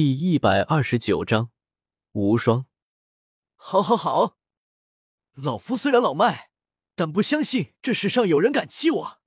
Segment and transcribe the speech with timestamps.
[0.00, 1.50] 第一百二十九章
[2.12, 2.64] 无双。
[3.54, 4.38] 好，好，好！
[5.34, 6.48] 老夫虽然老迈，
[6.94, 9.18] 但不相信这世上有人敢欺我。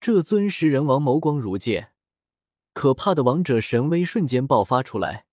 [0.00, 1.92] 这尊食人王眸光如剑，
[2.72, 5.26] 可怕的王者神威瞬间爆发出来，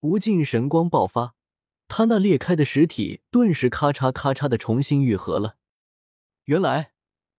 [0.00, 1.36] 无尽神光爆发，
[1.86, 5.56] 他那裂开的实体顿时咔嚓咔嚓的重新愈合了。
[6.46, 6.94] 原来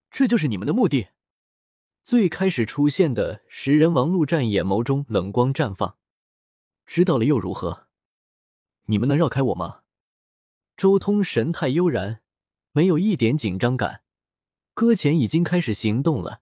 [0.10, 1.10] 这就是你们的目的。
[2.02, 5.98] 最开始出现的食人王陆战眼眸中冷光绽放。
[6.86, 7.88] 知道了又如何？
[8.86, 9.82] 你们能绕开我吗？
[10.76, 12.22] 周通神态悠然，
[12.72, 14.04] 没有一点紧张感。
[14.74, 16.42] 搁浅已经开始行动了，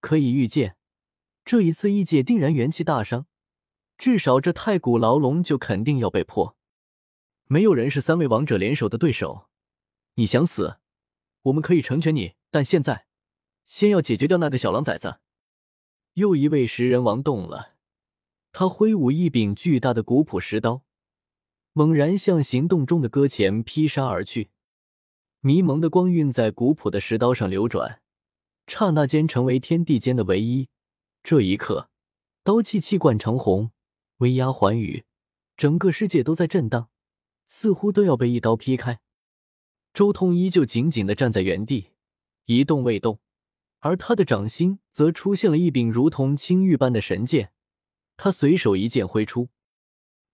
[0.00, 0.76] 可以预见，
[1.44, 3.26] 这一次异界定然元气大伤，
[3.96, 6.56] 至少这太古牢笼就肯定要被破。
[7.46, 9.48] 没有人是三位王者联手的对手。
[10.14, 10.78] 你想死，
[11.42, 13.06] 我们可以成全你，但现在
[13.64, 15.20] 先要解决掉那个小狼崽子。
[16.14, 17.76] 又一位食人王动了。
[18.54, 20.82] 他挥舞一柄巨大的古朴石刀，
[21.72, 24.50] 猛然向行动中的搁浅劈杀而去。
[25.40, 28.02] 迷蒙的光晕在古朴的石刀上流转，
[28.66, 30.68] 刹那间成为天地间的唯一。
[31.22, 31.88] 这一刻，
[32.44, 33.70] 刀气气贯长虹，
[34.18, 35.04] 威压寰宇，
[35.56, 36.90] 整个世界都在震荡，
[37.46, 39.00] 似乎都要被一刀劈开。
[39.94, 41.92] 周通依旧紧紧的站在原地，
[42.44, 43.18] 一动未动，
[43.78, 47.51] 而他的掌心则出现了一柄如同青玉般的神剑。
[48.24, 49.48] 他随手一剑挥出，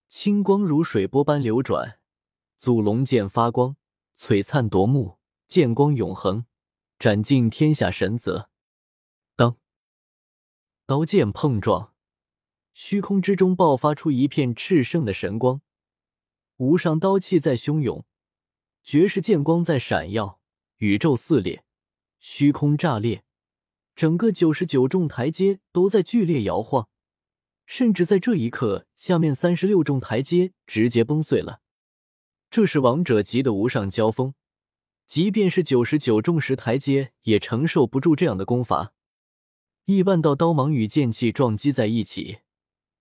[0.07, 1.97] 青光如水波般流转，
[2.55, 3.77] 祖龙剑发光，
[4.15, 6.45] 璀璨夺目，剑光永恒，
[6.99, 8.51] 斩尽天下神泽。
[9.35, 9.57] 当
[10.85, 11.95] 刀剑碰撞，
[12.73, 15.61] 虚空之中爆发出一片炽盛的神光，
[16.57, 18.05] 无上刀气在汹涌，
[18.83, 20.39] 绝世剑光在闪耀，
[20.77, 21.63] 宇宙撕裂，
[22.19, 23.23] 虚空炸裂，
[23.95, 26.87] 整个九十九重台阶都在剧烈摇晃。
[27.69, 31.61] 甚至在这一刻，下面三十六重台阶直接崩碎了。
[32.49, 34.33] 这是王者级的无上交锋，
[35.05, 38.95] 即便是九十九重石台阶也承受不住这样的攻伐。
[39.85, 42.39] 亿万道刀芒与剑气撞击在一起，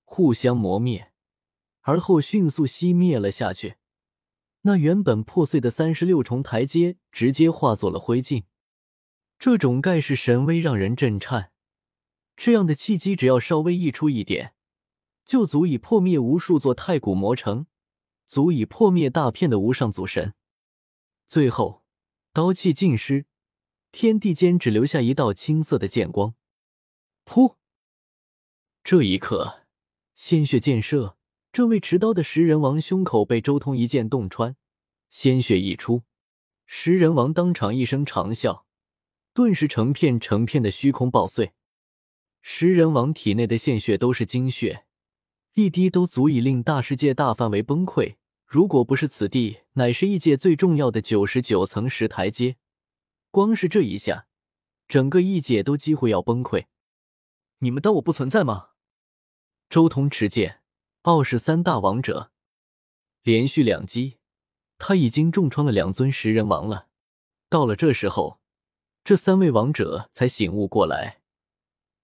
[0.05, 1.12] 互相磨灭，
[1.81, 3.77] 而后迅速熄灭了下去。
[4.62, 8.45] 那原本破碎的三十六重台阶直接化作了灰烬。
[9.39, 11.53] 这种盖世神威让人震颤，
[12.37, 14.53] 这样的契机只要稍微溢出一点。
[15.28, 17.66] 就足以破灭无数座太古魔城，
[18.27, 20.33] 足以破灭大片的无上祖神。
[21.27, 21.84] 最后，
[22.33, 23.27] 刀气尽失，
[23.93, 26.34] 天地间只留下一道青色的剑光。
[27.27, 27.56] 噗！
[28.83, 29.66] 这一刻，
[30.15, 31.19] 鲜血溅射，
[31.53, 34.56] 这位持刀的食人王胸口被周通一剑洞穿，
[35.10, 36.05] 鲜血溢出。
[36.65, 38.62] 食人王当场一声长啸，
[39.34, 41.53] 顿时成片成片的虚空爆碎。
[42.41, 44.87] 食人王体内的鲜血都是精血。
[45.54, 48.16] 一滴都足以令大世界大范围崩溃。
[48.47, 52.56] 如果不是此地乃是异界最重要的九十九层石台阶，
[53.31, 54.26] 光是这一下，
[54.86, 56.66] 整个异界都几乎要崩溃。
[57.59, 58.69] 你们当我不存在吗？
[59.69, 60.62] 周通持剑，
[61.03, 62.30] 傲视三大王者，
[63.22, 64.19] 连续两击，
[64.78, 66.88] 他已经重创了两尊食人王了。
[67.48, 68.41] 到了这时候，
[69.03, 71.20] 这三位王者才醒悟过来，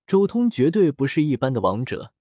[0.07, 2.14] 周通绝对不是一般的王者。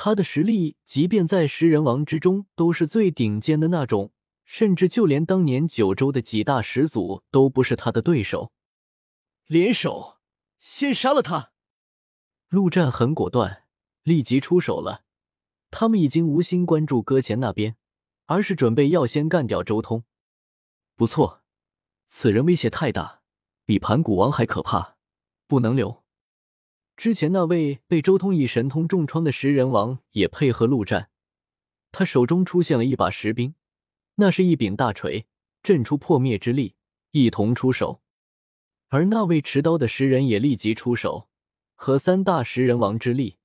[0.00, 4.12] 他的实力，即便在食人王之中都是最顶尖的那种，
[4.44, 8.52] 甚至就连当年九州的几大始祖都不是他的对手。
[9.48, 10.18] 联手，
[10.60, 11.50] 先杀了他！
[12.48, 13.64] 陆战很果断，
[14.04, 15.02] 立即出手了。
[15.72, 17.76] 他们已经无心关注搁浅那边，
[18.26, 20.04] 而是准备要先干掉周通。
[20.94, 21.42] 不错，
[22.06, 23.22] 此人威胁太大，
[23.66, 24.96] 比盘古王还可怕，
[25.48, 26.04] 不能留。
[26.98, 31.10] 之前那位被周通以神通重创的食人王也配合陆战，
[31.92, 33.54] 他手中出现了一把石兵，
[34.16, 35.24] 那是一柄大锤，
[35.62, 36.74] 震出破灭之力，
[37.12, 38.02] 一同出手。
[38.88, 41.28] 而那位持刀的食人也立即出手，
[41.76, 43.36] 和三大食人王之力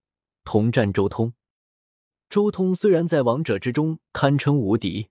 [0.44, 1.34] 同战周通。
[2.32, 5.10] 周通虽然在王者之中堪称无敌，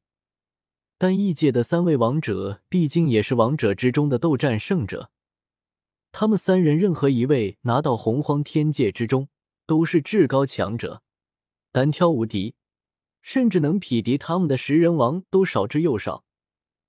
[0.99, 5.13] 但异界的三位王者毕竟也是王者之中的斗战胜者。
[6.13, 9.29] 他们三人任何一位拿到洪荒天界之中，
[9.67, 11.03] 都是至高强者，
[11.73, 12.55] 单挑无敌，
[13.23, 16.25] 甚至能匹敌他们的食人王都少之又少。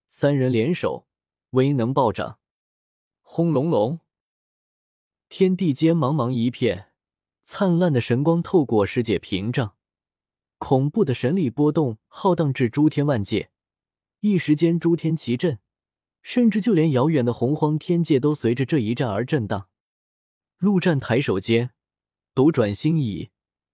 [0.10, 1.08] 三人联手，
[1.52, 2.38] 威能暴涨。
[3.22, 4.02] 轰隆隆，
[5.30, 6.92] 天地间茫茫一片，
[7.42, 9.75] 灿烂的神光透过世界屏障，
[10.58, 13.50] 恐怖的神力波动浩荡至诸天万界，
[14.20, 15.60] 一时间诸天齐震。
[16.24, 19.70] 甚至就连遥远的洪荒天界都随着这一战而震荡。
[20.58, 21.72] 陆战抬手间，
[22.34, 23.30] 斗转星移，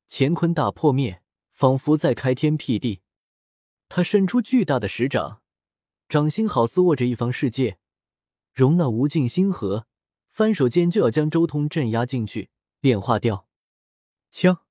[0.10, 3.01] 乾坤大破灭，仿佛在开天辟地。
[3.88, 5.42] 他伸出巨大的石掌，
[6.10, 7.78] 掌心好似握着一方世界，
[8.54, 9.86] 容纳无尽星河，
[10.31, 12.50] 翻手间就要将周通镇压进去，
[12.81, 13.48] 炼化掉。
[14.31, 14.66] 枪。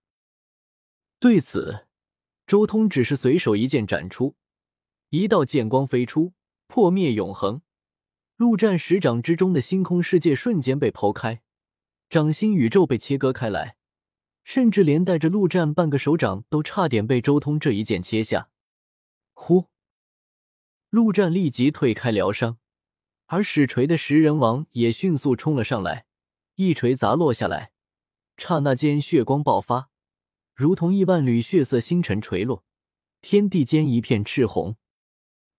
[1.21, 1.87] 对此，
[2.47, 4.35] 周通只是随手一剑斩出，
[5.11, 6.33] 一道剑光飞出，
[6.67, 7.63] 破灭永恒。
[8.38, 11.43] 陆战十掌之中的星空世界瞬间被剖开，
[12.08, 13.75] 掌心宇宙被切割开来，
[14.44, 18.49] 甚至连带着陆战半个手掌都差点被周通这一剑切下。
[19.35, 19.67] 呼！
[20.88, 22.58] 陆战立即退开疗伤，
[23.26, 26.06] 而使锤的食人王也迅速冲了上来，
[26.55, 27.73] 一锤砸落下来，
[28.37, 29.91] 刹那间血光爆发。
[30.55, 32.62] 如同亿万缕血色星辰垂落，
[33.20, 34.76] 天地间一片赤红。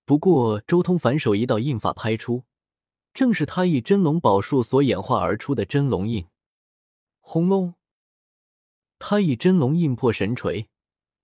[0.05, 2.45] 不过，周通反手一道印法拍出，
[3.13, 6.27] 正是他以真龙宝术所演化而出的真龙印。
[7.19, 7.75] 轰隆！
[8.97, 10.69] 他以真龙印破神锤，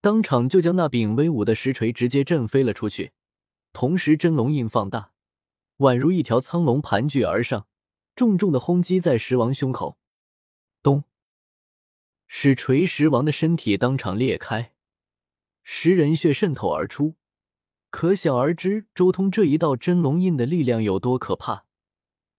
[0.01, 3.11] 当场就将那柄威武的石锤直接震飞了出去。
[3.73, 5.11] 同时，真龙印放大，
[5.77, 7.67] 宛如一条苍龙盘踞而上，
[8.15, 9.97] 重重的轰击在石王胸口。
[10.81, 11.03] 咚！
[12.27, 14.73] 使锤石王的身体当场裂开，
[15.63, 17.15] 石人血渗透而出，
[17.89, 21.65] 可想而知周通这一道真龙印的力量有多可怕。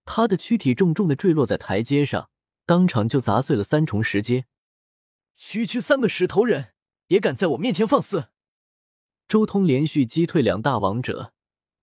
[0.06, 2.31] 他的躯体重重的坠落在台阶上，
[2.64, 4.47] 当场就砸碎了三重石阶。
[5.37, 6.73] 区区三个石头人，
[7.08, 8.29] 也敢在我面前放肆！
[9.29, 11.35] 周通连续击退两大王者，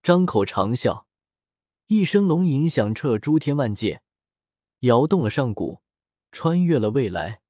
[0.01, 1.03] 张口长啸，
[1.87, 4.01] 一声龙吟响彻诸天万界，
[4.79, 5.81] 摇动了上古，
[6.31, 7.41] 穿越了未来。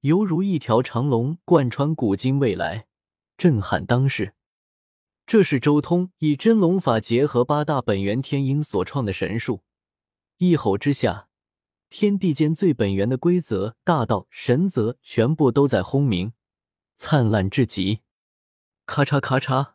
[0.00, 2.86] 犹如一条长龙贯穿古今未来，
[3.36, 4.34] 震撼当世。
[5.26, 9.62] 这是周通以真龙法结合八大本源天音所创的神术，
[10.38, 11.28] 一吼之下，
[11.88, 16.32] 天地间最本源的规则、大道、神则全部都在轰鸣，
[16.96, 18.00] 灿烂至极。
[18.84, 19.74] 咔嚓咔嚓，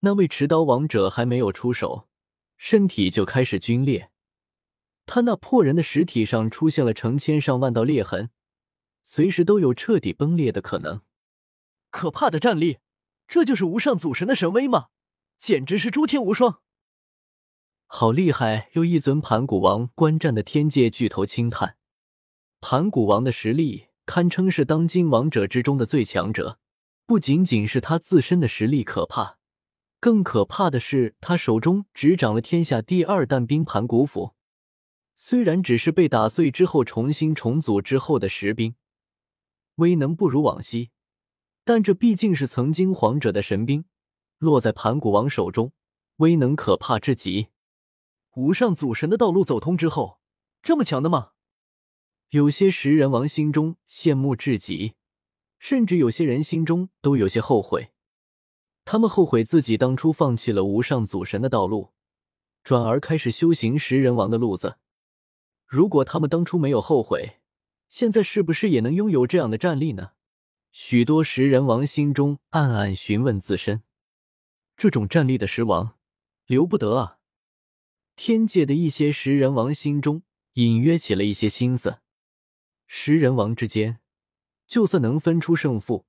[0.00, 2.08] 那位持刀王者还没有出手，
[2.56, 4.10] 身体就开始龟裂，
[5.04, 8.30] 他那破人的实体上出现了成千上万道裂痕。
[9.02, 11.02] 随时都有彻底崩裂的可能，
[11.90, 12.78] 可怕的战力，
[13.28, 14.88] 这就是无上祖神的神威吗？
[15.38, 16.62] 简直是诸天无双！
[17.86, 18.70] 好厉害！
[18.72, 21.76] 又一尊盘古王观战的天界巨头轻叹：
[22.60, 26.58] 盘古王的实力堪称是当今王者之中的最强者，
[27.06, 29.38] 不仅仅是他自身的实力可怕，
[30.00, 34.34] 更可怕的是他手中执掌了天下第二弹兵盘古斧。
[35.16, 38.74] 虽然只是被打碎之后重新重组之后的石兵。
[39.76, 40.90] 威能不如往昔，
[41.64, 43.84] 但这毕竟是曾经皇者的神兵，
[44.38, 45.72] 落在盘古王手中，
[46.16, 47.48] 威能可怕至极。
[48.34, 50.18] 无上祖神的道路走通之后，
[50.62, 51.30] 这么强的吗？
[52.30, 54.94] 有些食人王心中羡慕至极，
[55.58, 57.92] 甚至有些人心中都有些后悔。
[58.84, 61.92] 他们后悔自己当初放弃了无上祖神的道路，
[62.64, 64.78] 转而开始修行食人王的路子。
[65.64, 67.40] 如果他们当初没有后悔，
[67.88, 70.10] 现在是不是也能拥有这样的战力呢？
[70.72, 73.84] 许多食人王心中暗暗询问自身：
[74.76, 75.96] 这种战力的食王，
[76.46, 77.18] 留不得啊！
[78.16, 80.22] 天界的一些食人王心中
[80.54, 81.98] 隐约起了一些心思。
[82.86, 83.98] 食人王之间，
[84.66, 86.06] 就算能分出胜负，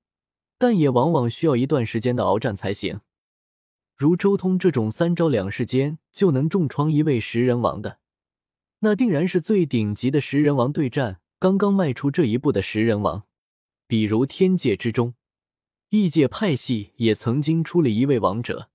[0.58, 3.00] 但也往往需要一段时间的鏖战才行。
[3.96, 7.98] 如周通这种三招两式间就能重创一位食人王的，
[8.80, 11.20] 那定然是最顶级的食人王对战。
[11.38, 13.26] 刚刚迈出这一步的食人王，
[13.86, 15.14] 比如天界之中，
[15.90, 18.70] 异界派系也曾经出了一位王者，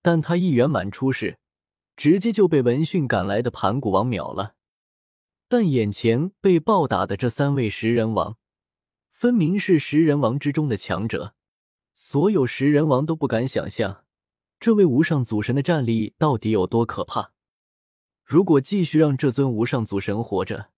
[0.00, 1.38] 但他一圆满出世，
[1.96, 4.54] 直接就被闻讯赶来的盘古王秒了。
[5.48, 8.36] 但眼前被暴打的这三位食人王，
[9.10, 11.34] 分明是食人王之中的强者，
[11.94, 14.04] 所有食人王都不敢想象，
[14.58, 17.32] 这位无上祖神的战力到底有多可怕。
[18.24, 20.70] 如果继续让这尊无上祖神活着，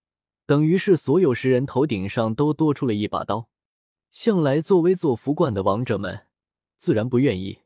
[0.45, 3.49] 等于是所有食人头顶上都多出了一把刀，
[4.11, 6.27] 向来作威作福惯的王者们
[6.77, 7.61] 自然不愿意。